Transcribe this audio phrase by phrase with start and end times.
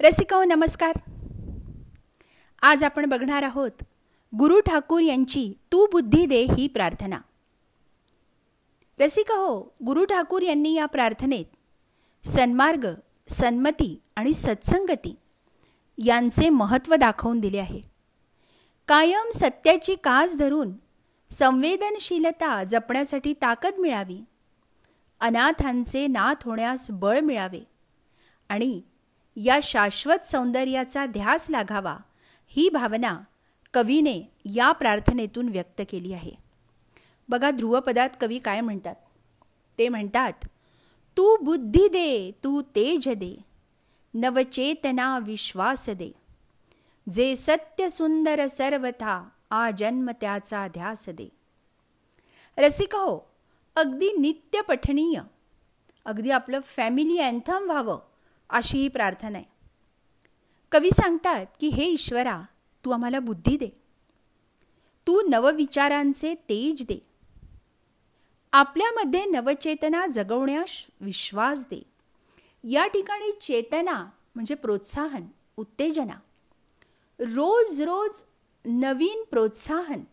[0.00, 0.92] रसिकाओ नमस्कार.
[2.62, 3.70] आज आपण बघणार आहोत
[4.38, 7.20] गुरु ठाकूर यांची तू बुद्धी दे ही प्रार्थना.
[9.00, 11.44] रसिकाहो गुरु ठाकूर यांनी या प्रार्थनेत
[12.26, 12.86] सन्मार्ग
[13.28, 15.14] सन्मती आणि सत्संगती
[16.04, 17.80] यांचे महत्त्व दाखवून दिले आहे.
[18.88, 20.72] कायम सत्याची कास धरून
[21.30, 24.24] संवेदनशीलता जपण्यासाठी ताकद मिळावी.
[25.20, 27.60] अनाथांचे नाथ होण्यास बळ मिळावे.
[28.48, 28.80] आणि
[29.42, 31.96] या शाश्वत सौंदर्याचा ध्यास लागावा
[32.46, 33.20] ही भावना
[33.74, 36.32] कवीने या प्रार्थनेतून व्यक्त केली आहे.
[37.28, 38.94] बघा ध्रुवपदात कवी काय म्हणतात?
[39.78, 40.32] ते म्हणतात
[41.16, 43.36] तू बुद्धी दे तू तेज दे
[44.14, 46.10] नवचेतना विश्वास दे.
[47.12, 51.28] जे सत्य सुंदर सर्वथा आ जन्म त्याचा ध्यास दे.
[52.58, 53.30] रसिक हो
[53.76, 55.20] अगदी नित्य पठणीय
[56.04, 58.09] अगदी आपलं फॅमिली अँथम व्हावं.
[58.50, 59.52] अशी ही प्रार्थना आहे.
[60.72, 62.42] कवी सांगतात की हे ईश्वरा
[62.84, 63.68] तू आम्हाला बुद्धी दे.
[65.06, 67.02] तू नवविचारांचे तेज दे.
[68.52, 71.82] आपल्यामध्ये नवचेतना जगवण्यास विश्वास दे.
[72.64, 76.14] या ठिकाणी चेतना म्हणजे प्रोत्साहन उत्तेजना.
[77.18, 78.22] रोज रोज
[78.64, 80.04] नवीन प्रोत्साहन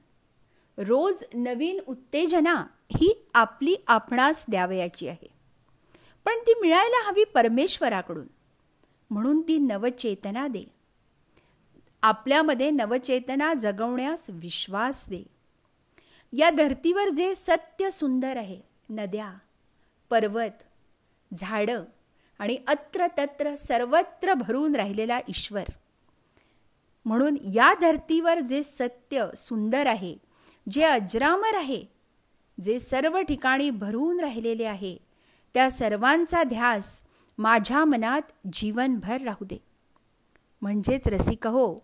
[0.78, 5.37] रोज नवीन उत्तेजना ही आपली आपणास द्यावयाची आहे.
[6.28, 8.28] पण ती मिळायला हवी परमेश्वराकडून.
[9.10, 10.64] म्हणून ती नवचेतना दे.
[12.02, 15.24] आपल्यामध्ये नवचेतना जगवण्यास विश्वास दे.
[16.34, 19.34] या धर्तीवर जे सत्य सुंदर आहे नद्या
[20.10, 20.64] पर्वत
[21.36, 21.84] झाडं
[22.40, 25.64] आणि अत्र तत्र सर्वत्र भरून राहिलेला ईश्वर.
[27.06, 30.16] म्हणून या धर्तीवर जे सत्य सुंदर आहे
[30.72, 31.84] जे अजरामर आहे
[32.64, 35.07] जे सर्व ठिकाणी भरून राहिलेले आहे
[35.58, 37.04] त्या सर्वांचा ध्यास
[37.38, 38.22] माझ्या मनात
[38.54, 39.58] जीवनभर राहू दे.
[40.62, 41.76] म्हणजेच रसिक हो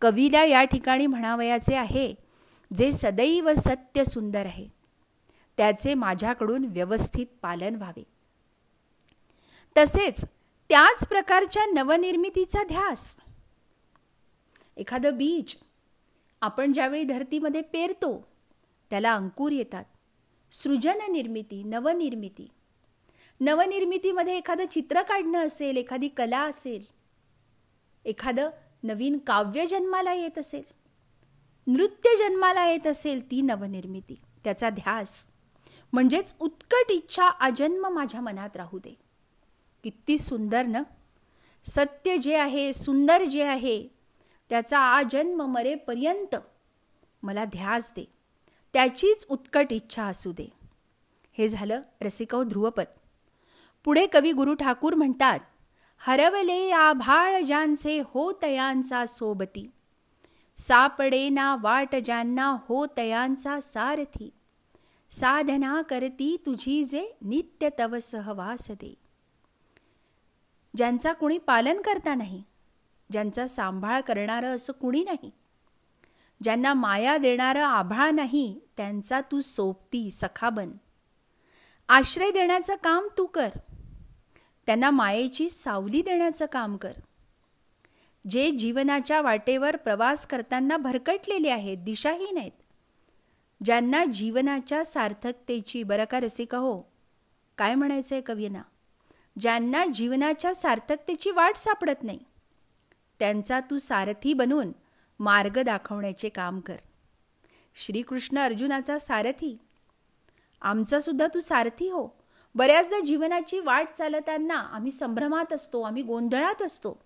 [0.00, 2.14] कवीला या ठिकाणी म्हणावयाचे आहे
[2.76, 4.68] जे सदैव सत्य सुंदर आहे.
[5.56, 8.02] त्याचे माझ्याकडून व्यवस्थित पालन व्हावे.
[9.76, 10.24] तसेच
[10.68, 13.16] त्याच प्रकारच्या नवनिर्मितीचा ध्यास.
[14.76, 15.56] एखादं बीज
[16.40, 18.28] आपण ज्यावेळी धरतीमध्ये पेरतो
[18.90, 19.84] त्याला अंकुर येतात.
[20.52, 22.48] सृजन निर्मिती नवनिर्मिती
[23.40, 26.84] नवनिर्मितीमध्ये एखादं चित्र काढणं असेल एखादी कला असेल
[28.04, 28.50] एखादं
[28.82, 30.62] नवीन काव्य जन्माला येत असेल
[31.66, 34.14] नृत्य जन्माला येत असेल ती नवनिर्मिती
[34.44, 35.26] त्याचा ध्यास.
[35.92, 38.96] म्हणजेच उत्कट इच्छा अजन्म माझ्या मनात राहू दे.
[39.84, 40.82] किती सुंदर न?
[41.64, 43.88] सत्य जे आहे सुंदर जे आहे
[44.48, 46.36] त्याचा आजन्म मरेपर्यंत
[47.22, 48.04] मला ध्यास दे.
[48.72, 50.52] त्याचीच उत्कट इच्छा असू दे.
[51.32, 52.84] हे झालं रसिकव ध्रुवपद.
[53.84, 55.38] पुढे कवी गुरु ठाकूर म्हणतात
[55.98, 59.70] हरवले आभाळ ज्यांचे हो तयांचा सोबती
[60.56, 64.30] सापडे ना वाट ज्यांना हो तयांचा सारथी
[65.10, 68.94] साधना करती तुझी जे नित्य तव सहवास दे.
[70.76, 72.42] ज्यांचा कुणी पालन करता नाही
[73.12, 75.30] ज्यांचा सांभाळ करणारं असं कुणी नाही
[76.42, 80.70] ज्यांना माया देणारं आभाळ नाही त्यांचा तू सोबती सखाबन
[81.88, 83.48] आश्रय देण्याचं काम तू कर
[84.66, 86.92] त्यांना मायेची सावली देण्याचं काम कर.
[88.30, 92.52] जे जीवनाच्या वाटेवर प्रवास करताना भरकटलेले आहेत दिशाहीन आहेत.
[93.64, 96.78] ज्यांना जीवनाच्या सार्थकतेची बरं का रसिका हो?
[97.58, 98.62] काय म्हणायचं आहे कवींना?
[99.40, 102.18] ज्यांना जीवनाच्या सार्थकतेची वाट सापडत नाही
[103.18, 104.72] त्यांचा तू सारथी बनून
[105.20, 106.76] मार्ग दाखवण्याचे काम कर.
[107.74, 109.58] श्रीकृष्ण अर्जुनाचा सारथी.
[110.62, 112.23] आमचा सुद्धा तू सारथी हो.
[112.54, 117.04] बऱ्याचदा जीवनाची वाट चालताना आम्ही संभ्रमात असतो आम्ही गोंधळात असतो.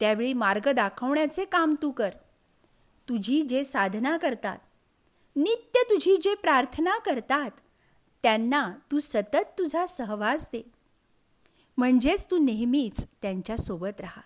[0.00, 2.10] त्यावेळी मार्ग दाखवण्याचे काम तू कर.
[3.08, 4.58] तुझी जे साधना करतात
[5.36, 7.50] नित्य तुझी जे प्रार्थना करतात
[8.22, 10.62] त्यांना तू सतत तुझा सहवास दे.
[11.76, 14.22] म्हणजेच तू नेहमीच त्यांच्यासोबत राहा.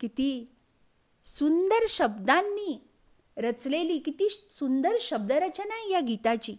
[0.00, 0.44] किती
[1.24, 2.88] सुंदर शब्दांनी
[3.36, 6.56] रचलेली किती सुंदर शब्दरचना या गीताची.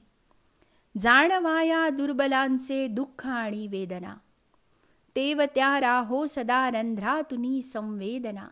[0.99, 4.15] जाणवाया दुर्बलांचे दुःख आणि वेदना.
[5.15, 8.47] तेव त्या राहो सदा रंध्रातुनी संवेदना.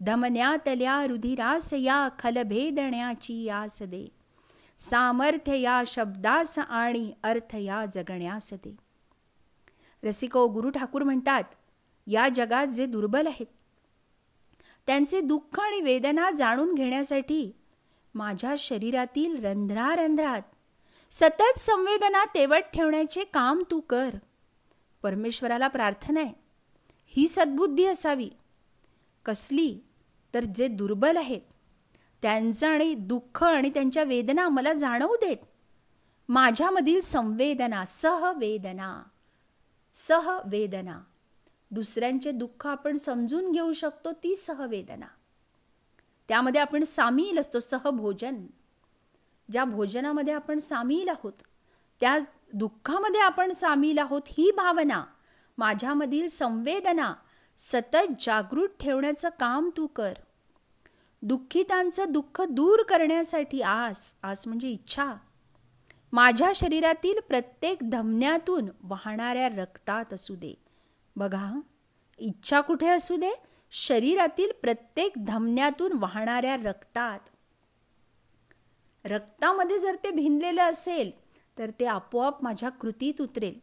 [0.00, 4.06] धमन्यातल्या रुधिरास या खलभेदण्याची आस दे
[4.78, 8.76] सामर्थ्य या शब्दास आणि अर्थ या जगण्यास दे
[10.02, 11.54] रसिको गुरु ठाकूर म्हणतात
[12.06, 13.46] या जगात जे दुर्बल आहेत
[14.86, 17.50] त्यांचे दुःख आणि वेदना जाणून घेण्यासाठी
[18.14, 20.42] माझ्या शरीरातील रंध्रारंध्रात
[21.12, 24.10] सतत संवेदना तेवट ठेवण्याचे काम तू कर.
[25.02, 26.32] परमेश्वराला प्रार्थना आहे.
[27.06, 28.30] ही सद्बुद्धी असावी.
[29.24, 29.80] कसली?
[30.34, 31.40] तर जे दुर्बल आहेत.
[32.22, 35.36] त्यांचं आणि दुःख आणि त्यांच्या वेदना मला जाणवू देत.
[36.28, 39.02] माझ्यामधील संवेदना सहवेदना.
[39.94, 41.00] सहवेदना.
[41.70, 45.06] दुसऱ्यांचे दुःख आपण समजून घेऊ शकतो ती सहवेदना.
[46.28, 48.46] त्यामध्ये आपण सामील असतो सहभोजन.
[49.52, 51.32] ज्या भोजनामध्ये आपण सामील आहोत
[52.00, 52.18] त्या
[52.52, 55.04] दुःखामध्ये आपण सामील आहोत ही भावना
[55.58, 57.14] माझ्यामधील संवेदना
[57.56, 60.12] सतत जागृत ठेवण्याचं काम तू कर.
[61.22, 65.14] दुःखितांचं दुःख दूर करण्यासाठी आस आस म्हणजे इच्छा.
[66.12, 70.54] माझ्या शरीरातील प्रत्येक धमन्यातून वाहणाऱ्या रक्तात असू दे.
[71.16, 71.60] बघा
[72.18, 73.30] इच्छा कुठे असू दे?
[73.70, 77.20] शरीरातील प्रत्येक धमन्यातून वाहणाऱ्या रक्तात.
[79.04, 81.10] रक्तामध्ये जर ते भिनलेलं असेल
[81.58, 83.58] तर ते आपोआप माझ्या कृतीत उतरेल.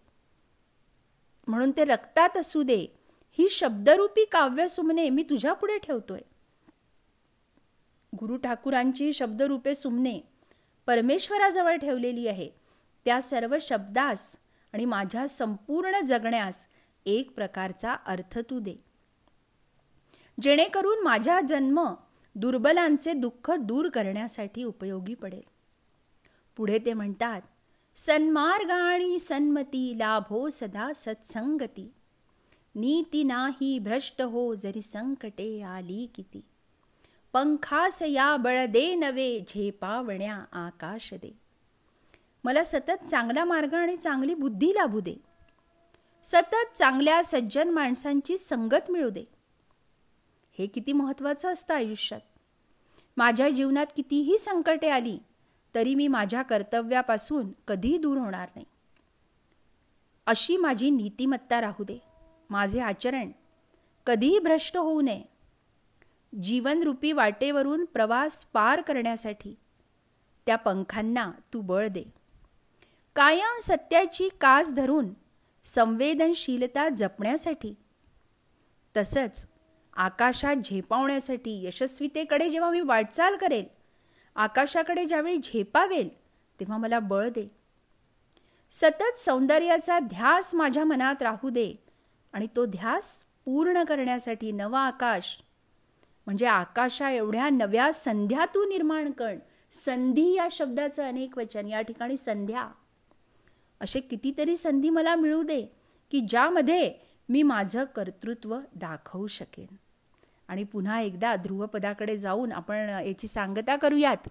[1.47, 2.95] म्हणून ते रक्तात असू दे
[3.31, 6.19] ही शब्दरूपी काव्य सुमने मी तुझ्या पुढे ठेवतोय.
[8.19, 10.19] गुरु ठाकूरांची शब्दरूपे सुमने
[10.87, 12.49] परमेश्वराजवळ ठेवलेली आहे.
[13.05, 14.37] त्या सर्व शब्दास
[14.73, 16.67] आणि माझ्या संपूर्ण जगण्यास
[17.05, 18.75] एक प्रकारचा अर्थ तू दे.
[20.41, 21.93] जेणेकरून माझा जन्म
[22.35, 25.41] दुर्बलांचे दुःख दूर करण्यासाठी उपयोगी पडेल.
[26.57, 27.41] पुढे ते म्हणतात
[27.95, 31.93] सन्मार्ग आणि सन्मती लाभो सदा सत्संगती.
[32.75, 36.41] नीती नाही भ्रष्ट हो जरी संकटे आली किती.
[37.33, 41.39] पंखास या बळ दे नवे झेपावण्या आकाश दे.
[42.43, 45.15] मला सतत चांगला मार्ग आणि चांगली बुद्धी लाभू दे.
[46.23, 49.23] सतत चांगल्या सज्जन माणसांची संगत मिळू दे.
[50.59, 52.21] हे किती महत्त्वाचं असतं आयुष्यात?
[53.17, 55.17] माझ्या जीवनात कितीही संकटे आली
[55.75, 58.65] तरी मी माझ्या कर्तव्यापासून कधी दूर होणार नाही.
[60.25, 61.97] अशी माझी नीतिमत्ता राहू दे.
[62.49, 63.31] माझे आचरण
[64.05, 65.23] कधीही भ्रष्ट होऊ नये.
[66.43, 69.55] जीवनरूपी वाटेवरून प्रवास पार करण्यासाठी
[70.45, 72.03] त्या पंखांना तू बळ दे.
[73.15, 75.13] कायम सत्याची कास धरून
[75.63, 77.75] संवेदनशीलता जपण्यासाठी
[78.97, 79.47] तसंच
[79.99, 83.65] आकाशात झेपावण्यासाठी यशस्वीतेकडे जेव्हा मी वाटचाल करेल
[84.35, 86.09] आकाशाकडे ज्यावेळी झेपावेल
[86.59, 87.47] तेव्हा मला बळ दे.
[88.71, 91.73] सतत सौंदर्याचा ध्यास माझ्या मनात राहू दे
[92.33, 95.37] आणि तो ध्यास पूर्ण करण्यासाठी नवा आकाश
[96.25, 99.33] म्हणजे आकाशा एवढ्या नव्या संध्या तू निर्माण कर
[99.71, 102.67] संधी या शब्दाचं अनेक वचन या ठिकाणी संध्या.
[103.81, 105.61] असे कितीतरी संधी मला मिळू दे
[106.11, 106.93] की ज्यामध्ये
[107.29, 109.75] मी माझं कर्तृत्व दाखवू शकेन.
[110.49, 114.29] आणि पुन्हा एकदा ध्रुवपदाकडे जाऊन आपण याची सांगता करूयात.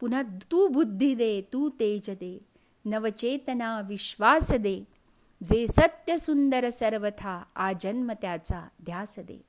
[0.00, 2.38] पुन्हा तू बुद्धी दे तू तेज दे
[2.84, 4.84] नवचेतना विश्वास दे
[5.44, 9.40] जे सत्य सुंदर सर्वथा आजन्म त्याचा ध्यास दे.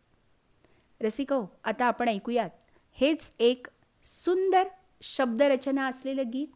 [1.02, 2.50] रसिको आता आपण ऐकूयात.
[2.94, 3.68] हेच एक
[4.04, 4.64] सुंदर
[5.02, 6.48] शब्दरचना असलेलं गीत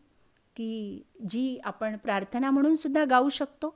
[0.55, 3.75] की जी आपण प्रार्थना म्हणून सुद्धा गाऊ शकतो.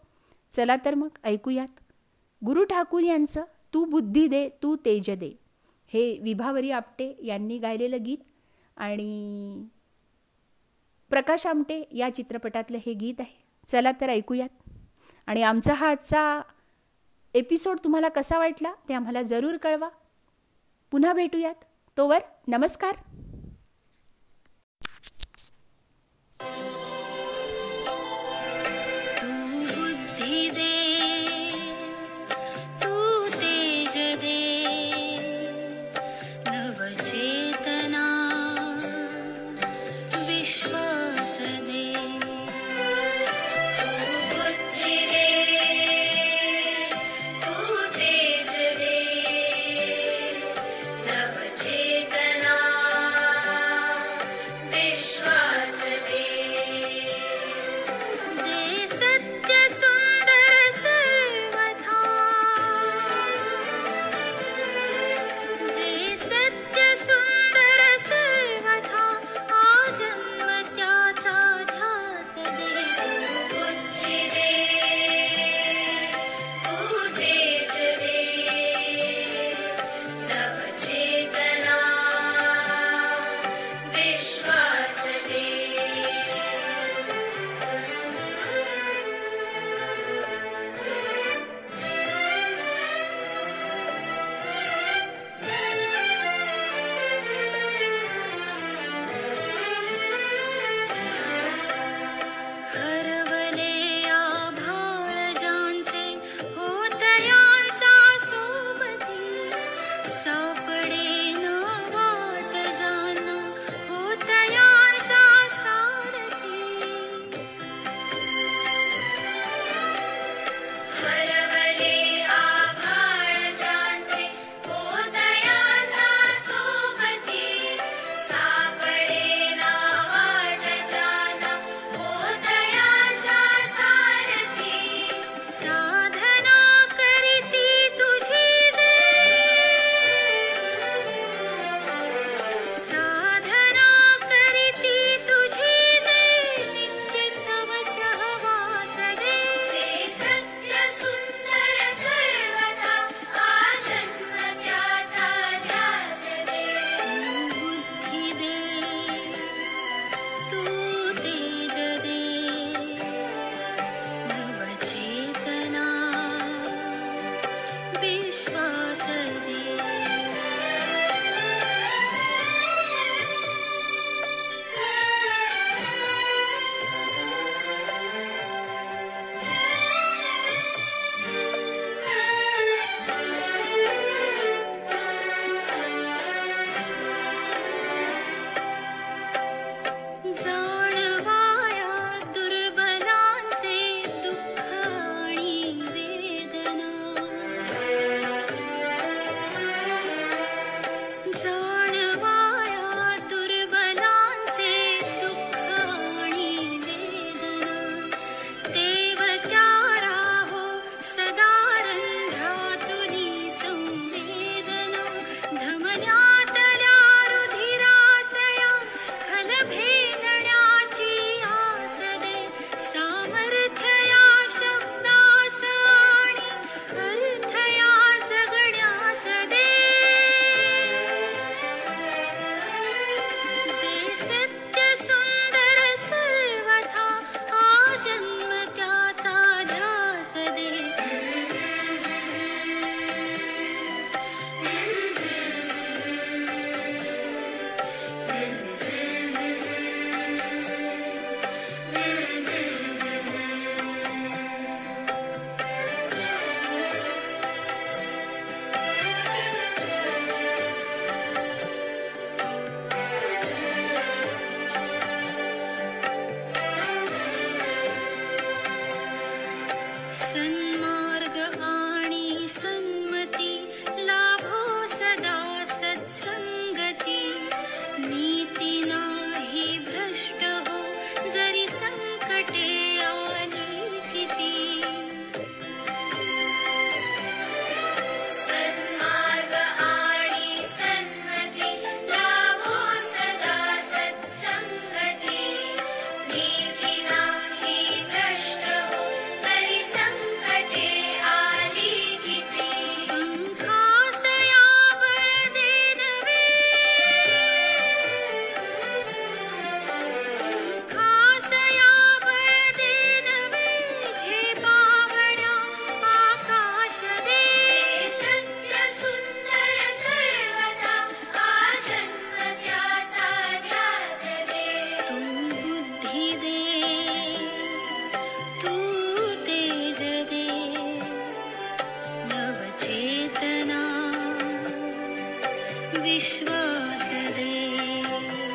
[0.52, 1.80] चला तर मग ऐकूयात.
[2.46, 5.41] गुरु ठाकूर यांचं तू बुद्धी दे तू तेज दे.
[5.94, 8.18] हे विभावरी आपटे यांनी गायलेलं गीत
[8.78, 9.66] आणि
[11.10, 13.40] प्रकाश आमटे या चित्रपटातलं हे गीत आहे.
[13.68, 14.50] चला तर ऐकूयात.
[15.28, 16.42] आणि आमचा हा आजचा
[17.34, 19.90] एपिसोड तुम्हाला कसा वाटला ते आम्हाला जरूर कळवा.
[20.92, 21.56] पुन्हा भेटूयात.
[21.98, 22.96] तोवर नमस्कार.